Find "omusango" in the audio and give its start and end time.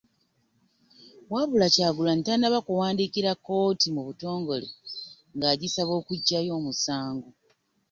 6.59-7.29